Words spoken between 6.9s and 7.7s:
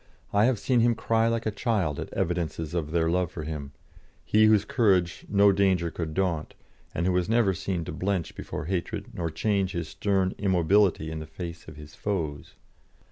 and who was never